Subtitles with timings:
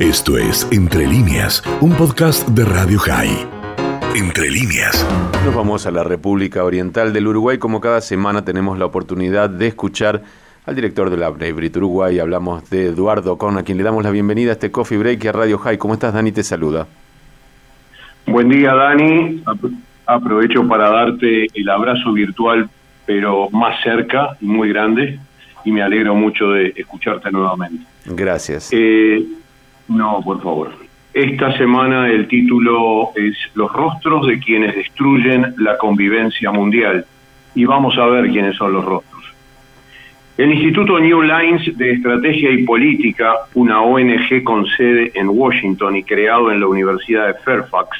[0.00, 3.46] Esto es Entre líneas, un podcast de Radio High.
[4.16, 5.06] Entre líneas.
[5.44, 7.58] Nos vamos a la República Oriental del Uruguay.
[7.58, 10.22] Como cada semana tenemos la oportunidad de escuchar
[10.64, 12.18] al director de la Brit Uruguay.
[12.18, 15.28] Hablamos de Eduardo Con, a quien le damos la bienvenida a este Coffee Break y
[15.28, 15.76] a Radio High.
[15.76, 16.32] ¿Cómo estás, Dani?
[16.32, 16.86] Te saluda.
[18.26, 19.44] Buen día, Dani.
[20.06, 22.70] Aprovecho para darte el abrazo virtual,
[23.04, 25.18] pero más cerca y muy grande.
[25.62, 27.84] Y me alegro mucho de escucharte nuevamente.
[28.06, 28.70] Gracias.
[28.72, 29.26] Eh,
[29.90, 30.72] no, por favor.
[31.12, 37.04] Esta semana el título es Los rostros de quienes destruyen la convivencia mundial.
[37.56, 39.20] Y vamos a ver quiénes son los rostros.
[40.38, 46.04] El Instituto New Lines de Estrategia y Política, una ONG con sede en Washington y
[46.04, 47.98] creado en la Universidad de Fairfax,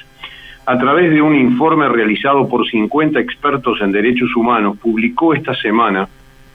[0.67, 6.09] a través de un informe realizado por 50 expertos en derechos humanos, publicó esta semana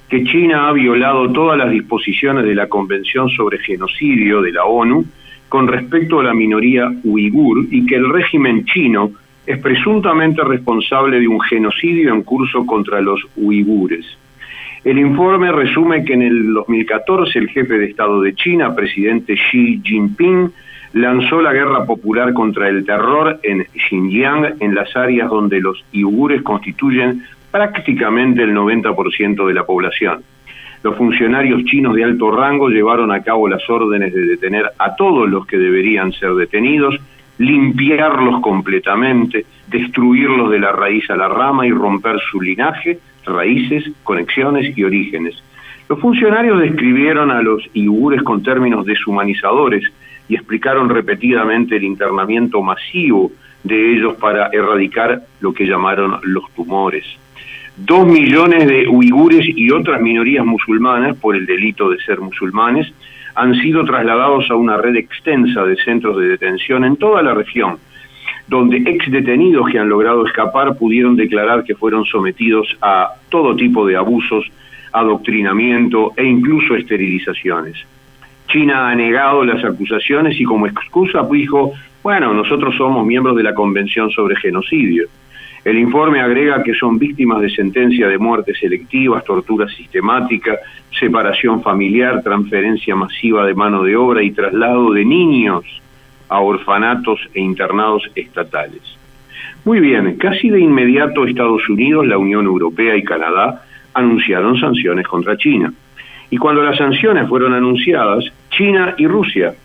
[0.09, 5.05] que China ha violado todas las disposiciones de la Convención sobre Genocidio de la ONU
[5.50, 9.12] con respecto a la minoría uigur y que el régimen chino
[9.46, 14.05] es presuntamente responsable de un genocidio en curso contra los uigures.
[14.84, 19.82] El informe resume que en el 2014 el jefe de Estado de China, presidente Xi
[19.84, 20.51] Jinping,
[20.94, 26.41] lanzó la guerra popular contra el terror en Xinjiang, en las áreas donde los uigures
[26.44, 27.24] constituyen
[27.55, 30.21] prácticamente el 90% de la población.
[30.84, 35.29] Los funcionarios chinos de alto rango llevaron a cabo las órdenes de detener a todos
[35.29, 36.99] los que deberían ser detenidos,
[37.37, 44.77] limpiarlos completamente, destruirlos de la raíz a la rama y romper su linaje, raíces, conexiones
[44.77, 45.41] y orígenes.
[45.87, 49.85] Los funcionarios describieron a los iugures con términos deshumanizadores
[50.27, 53.31] y explicaron repetidamente el internamiento masivo
[53.63, 57.05] de ellos para erradicar lo que llamaron los tumores.
[57.77, 62.93] Dos millones de uigures y otras minorías musulmanas, por el delito de ser musulmanes,
[63.35, 67.78] han sido trasladados a una red extensa de centros de detención en toda la región,
[68.47, 73.85] donde ex detenidos que han logrado escapar pudieron declarar que fueron sometidos a todo tipo
[73.85, 74.50] de abusos,
[74.94, 77.75] adoctrinamiento e incluso esterilizaciones.
[78.47, 83.53] China ha negado las acusaciones y como excusa dijo, bueno, nosotros somos miembros de la
[83.53, 85.07] Convención sobre Genocidio.
[85.65, 90.59] El informe agrega que son víctimas de sentencia de muerte selectivas, tortura sistemática,
[90.91, 95.65] separación familiar, transferencia masiva de mano de obra y traslado de niños
[96.29, 98.83] a orfanatos e internados estatales.
[99.65, 103.63] Muy bien, casi de inmediato Estados Unidos, la Unión Europea y Canadá
[103.95, 105.73] anunciaron sanciones contra China.
[106.29, 109.55] Y cuando las sanciones fueron anunciadas, China y Rusia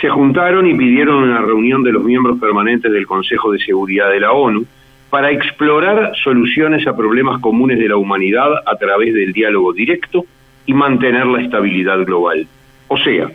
[0.00, 4.20] se juntaron y pidieron una reunión de los miembros permanentes del Consejo de Seguridad de
[4.20, 4.64] la ONU,
[5.10, 10.24] para explorar soluciones a problemas comunes de la humanidad a través del diálogo directo
[10.66, 12.46] y mantener la estabilidad global.
[12.86, 13.30] O sea,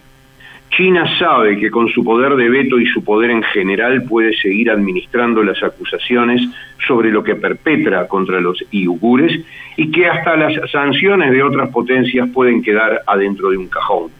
[0.70, 4.72] China sabe que con su poder de veto y su poder en general puede seguir
[4.72, 6.42] administrando las acusaciones
[6.86, 9.40] sobre lo que perpetra contra los iugures
[9.78, 14.12] y que hasta las sanciones de otras potencias pueden quedar adentro de un cajón.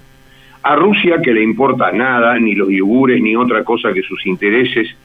[0.64, 4.96] A Rusia, que le importa nada, ni los iugures, ni otra cosa que sus intereses,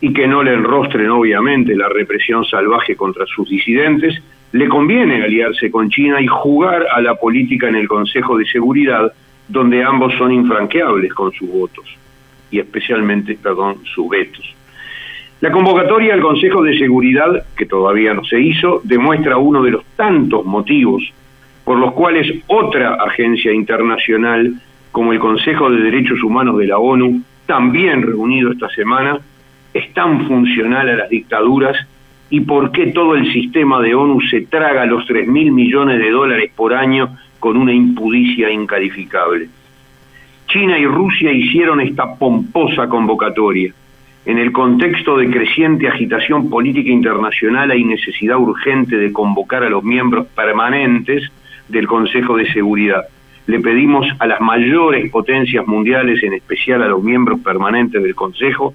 [0.00, 5.70] y que no le enrostren obviamente la represión salvaje contra sus disidentes, le conviene aliarse
[5.70, 9.12] con China y jugar a la política en el Consejo de Seguridad,
[9.48, 11.84] donde ambos son infranqueables con sus votos,
[12.50, 14.54] y especialmente, perdón, sus vetos.
[15.40, 19.84] La convocatoria al Consejo de Seguridad, que todavía no se hizo, demuestra uno de los
[19.96, 21.02] tantos motivos
[21.66, 24.54] por los cuales otra agencia internacional,
[24.92, 29.18] como el Consejo de Derechos Humanos de la ONU, también reunido esta semana,
[29.78, 31.76] es tan funcional a las dictaduras
[32.30, 36.10] y por qué todo el sistema de ONU se traga los 3 mil millones de
[36.10, 39.48] dólares por año con una impudicia incalificable.
[40.48, 43.72] China y Rusia hicieron esta pomposa convocatoria.
[44.24, 49.84] En el contexto de creciente agitación política internacional hay necesidad urgente de convocar a los
[49.84, 51.30] miembros permanentes
[51.68, 53.04] del Consejo de Seguridad.
[53.46, 58.74] Le pedimos a las mayores potencias mundiales, en especial a los miembros permanentes del Consejo,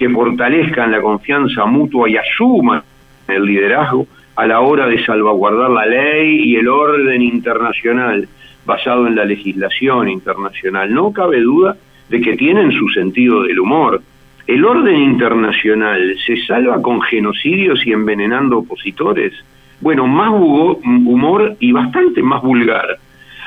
[0.00, 2.82] que fortalezcan la confianza mutua y asuman
[3.28, 8.26] el liderazgo a la hora de salvaguardar la ley y el orden internacional
[8.64, 10.90] basado en la legislación internacional.
[10.94, 11.76] No cabe duda
[12.08, 14.00] de que tienen su sentido del humor.
[14.46, 19.34] ¿El orden internacional se salva con genocidios y envenenando opositores?
[19.82, 22.86] Bueno, más humor y bastante más vulgar.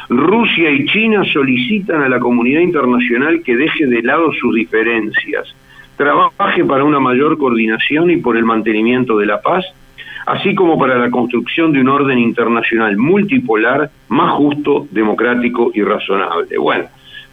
[0.08, 5.56] Rusia y China solicitan a la comunidad internacional que deje de lado sus diferencias,
[5.98, 9.66] trabaje para una mayor coordinación y por el mantenimiento de la paz,
[10.26, 16.58] así como para la construcción de un orden internacional multipolar más justo, democrático y razonable.
[16.58, 16.86] Bueno,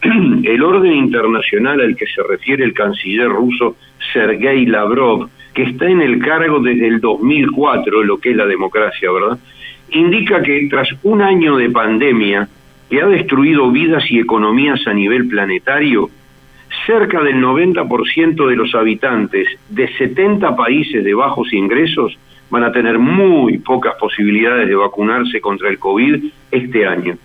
[0.43, 3.77] el orden internacional al que se refiere el canciller ruso
[4.13, 9.11] Sergei Lavrov, que está en el cargo desde el 2004, lo que es la democracia,
[9.11, 9.39] ¿verdad?
[9.91, 12.49] Indica que tras un año de pandemia
[12.89, 16.11] que ha destruido vidas y economías a nivel planetario,
[16.91, 22.19] cerca del 90% de los habitantes de 70 países de bajos ingresos
[22.51, 27.17] van a tener muy pocas posibilidades de vacunarse contra el COVID este año.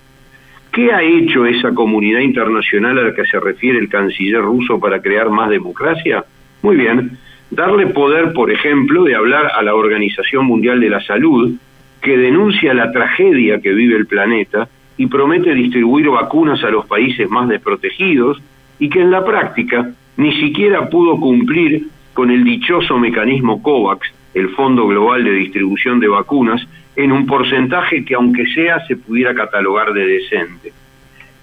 [0.71, 5.01] ¿Qué ha hecho esa comunidad internacional a la que se refiere el canciller ruso para
[5.01, 6.23] crear más democracia?
[6.61, 7.17] Muy bien,
[7.49, 11.55] darle poder, por ejemplo, de hablar a la Organización Mundial de la Salud,
[12.03, 17.27] que denuncia la tragedia que vive el planeta y promete distribuir vacunas a los países
[17.31, 18.39] más desprotegidos
[18.79, 24.49] y que en la práctica ni siquiera pudo cumplir con el dichoso mecanismo COVAX, el
[24.49, 29.93] Fondo Global de Distribución de Vacunas, en un porcentaje que aunque sea se pudiera catalogar
[29.93, 30.73] de decente.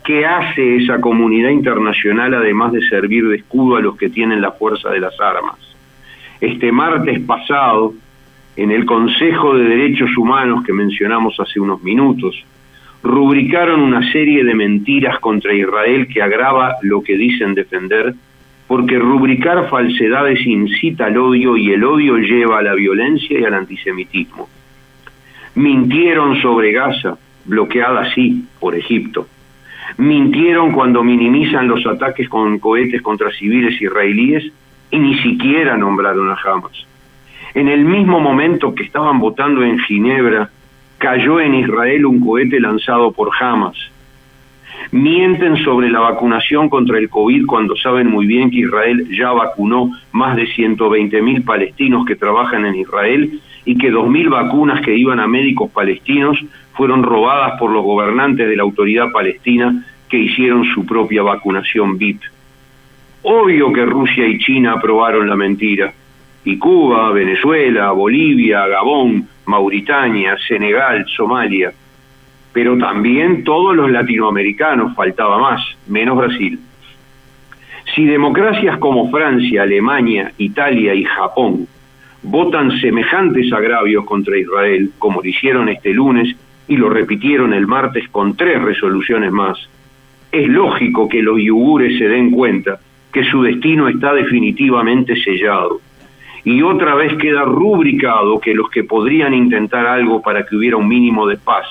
[0.05, 4.52] ¿Qué hace esa comunidad internacional además de servir de escudo a los que tienen la
[4.52, 5.58] fuerza de las armas?
[6.40, 7.94] Este martes pasado,
[8.56, 12.44] en el Consejo de Derechos Humanos que mencionamos hace unos minutos,
[13.02, 18.14] rubricaron una serie de mentiras contra Israel que agrava lo que dicen defender,
[18.69, 23.54] porque rubricar falsedades incita al odio y el odio lleva a la violencia y al
[23.54, 24.49] antisemitismo.
[25.56, 29.26] Mintieron sobre Gaza, bloqueada así por Egipto.
[29.98, 34.50] Mintieron cuando minimizan los ataques con cohetes contra civiles israelíes
[34.90, 36.87] y ni siquiera nombraron a Hamas.
[37.55, 40.48] En el mismo momento que estaban votando en Ginebra
[41.02, 43.76] cayó en Israel un cohete lanzado por Hamas.
[44.93, 49.90] Mienten sobre la vacunación contra el COVID cuando saben muy bien que Israel ya vacunó
[50.12, 55.19] más de 120 mil palestinos que trabajan en Israel y que 2.000 vacunas que iban
[55.19, 56.38] a médicos palestinos
[56.75, 62.20] fueron robadas por los gobernantes de la autoridad palestina que hicieron su propia vacunación VIP.
[63.22, 65.93] Obvio que Rusia y China aprobaron la mentira,
[66.44, 71.73] y Cuba, Venezuela, Bolivia, Gabón, Mauritania, Senegal, Somalia,
[72.53, 76.59] pero también todos los latinoamericanos, faltaba más, menos Brasil.
[77.94, 81.67] Si democracias como Francia, Alemania, Italia y Japón
[82.23, 86.37] votan semejantes agravios contra Israel, como lo hicieron este lunes
[86.69, 89.59] y lo repitieron el martes con tres resoluciones más,
[90.31, 92.79] es lógico que los yugures se den cuenta
[93.12, 95.81] que su destino está definitivamente sellado
[96.44, 100.89] y otra vez queda rubricado que los que podrían intentar algo para que hubiera un
[100.89, 101.67] mínimo de paz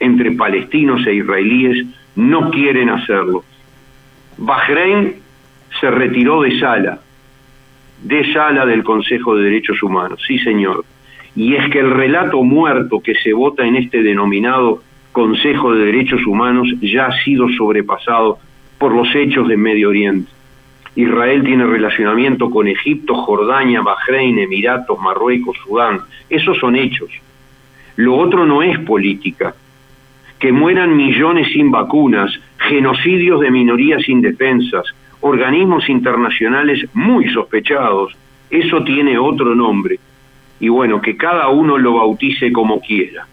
[0.00, 1.86] entre palestinos e israelíes
[2.16, 3.44] no quieren hacerlo.
[4.38, 5.14] Bahrein
[5.80, 7.00] se retiró de sala,
[8.02, 10.84] de sala del Consejo de Derechos Humanos, sí señor.
[11.36, 14.82] Y es que el relato muerto que se vota en este denominado
[15.12, 18.38] Consejo de Derechos Humanos ya ha sido sobrepasado
[18.78, 20.30] por los hechos de Medio Oriente.
[20.96, 26.00] Israel tiene relacionamiento con Egipto, Jordania, Bahrein, Emiratos, Marruecos, Sudán.
[26.30, 27.10] Esos son hechos.
[27.96, 29.54] Lo otro no es política.
[30.38, 34.84] Que mueran millones sin vacunas, genocidios de minorías indefensas,
[35.20, 38.14] organismos internacionales muy sospechados,
[38.50, 39.98] eso tiene otro nombre.
[40.60, 43.26] Y bueno, que cada uno lo bautice como quiera.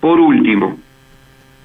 [0.00, 0.78] Por último,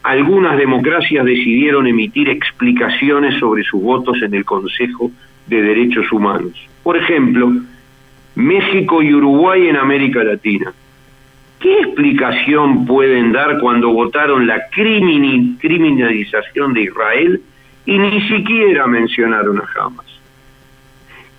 [0.06, 5.10] algunas democracias decidieron emitir explicaciones sobre sus votos en el Consejo
[5.48, 6.54] de Derechos Humanos.
[6.84, 7.52] Por ejemplo,
[8.36, 10.72] México y Uruguay en América Latina.
[11.60, 17.42] ¿Qué explicación pueden dar cuando votaron la criminalización de Israel
[17.88, 20.06] y ni siquiera mencionaron a Hamas?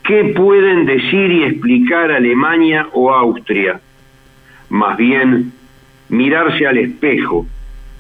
[0.03, 3.81] ¿Qué pueden decir y explicar Alemania o Austria?
[4.71, 5.53] Más bien,
[6.09, 7.47] mirarse al espejo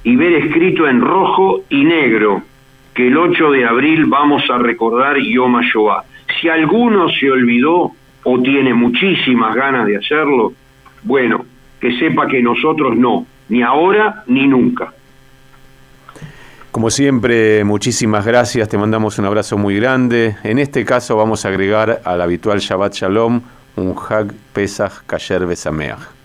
[0.06, 2.40] y ver escrito en rojo y negro
[2.94, 6.04] que el 8 de abril vamos a recordar Yom HaShoah.
[6.40, 7.90] Si alguno se olvidó
[8.22, 10.52] o tiene muchísimas ganas de hacerlo,
[11.02, 11.44] bueno,
[11.80, 14.92] que sepa que nosotros no, ni ahora ni nunca.
[16.70, 20.36] Como siempre, muchísimas gracias, te mandamos un abrazo muy grande.
[20.44, 23.40] En este caso vamos a agregar al habitual Shabbat Shalom
[23.74, 26.15] un Hag Pesach Kasher Besameach.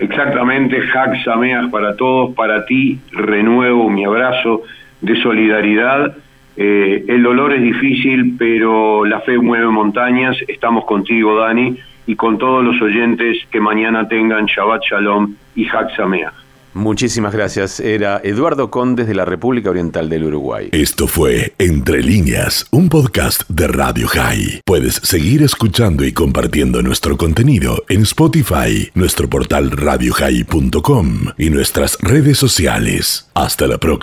[0.00, 4.62] Exactamente, Hak Sameas para todos, para ti renuevo mi abrazo
[5.02, 6.16] de solidaridad.
[6.56, 10.38] Eh, el dolor es difícil, pero la fe mueve montañas.
[10.48, 11.76] Estamos contigo, Dani,
[12.06, 15.90] y con todos los oyentes que mañana tengan Shabbat Shalom y Hak.
[16.74, 17.80] Muchísimas gracias.
[17.80, 20.68] Era Eduardo Condes de la República Oriental del Uruguay.
[20.72, 24.62] Esto fue Entre líneas, un podcast de Radio High.
[24.64, 32.38] Puedes seguir escuchando y compartiendo nuestro contenido en Spotify, nuestro portal radiohigh.com y nuestras redes
[32.38, 33.28] sociales.
[33.34, 34.00] Hasta la próxima.